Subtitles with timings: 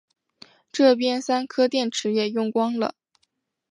[0.71, 2.95] 这边三颗电池也用光了